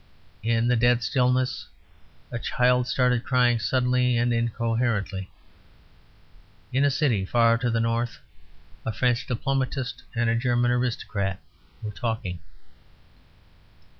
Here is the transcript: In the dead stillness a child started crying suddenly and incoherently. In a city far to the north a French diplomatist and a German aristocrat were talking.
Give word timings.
In 0.41 0.67
the 0.67 0.75
dead 0.75 1.03
stillness 1.03 1.67
a 2.31 2.39
child 2.39 2.87
started 2.87 3.23
crying 3.23 3.59
suddenly 3.59 4.17
and 4.17 4.33
incoherently. 4.33 5.29
In 6.73 6.83
a 6.83 6.89
city 6.89 7.23
far 7.23 7.55
to 7.59 7.69
the 7.69 7.79
north 7.79 8.17
a 8.83 8.91
French 8.91 9.27
diplomatist 9.27 10.01
and 10.15 10.27
a 10.27 10.35
German 10.35 10.71
aristocrat 10.71 11.39
were 11.83 11.91
talking. 11.91 12.39